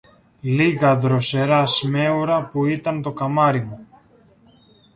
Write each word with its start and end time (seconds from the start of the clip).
λίγα 0.41 0.95
δροσερά 0.95 1.65
σμέουρα, 1.65 2.45
που 2.47 2.65
ήταν 2.65 3.01
το 3.01 3.11
καμάρι 3.11 3.61
μου! 3.63 3.87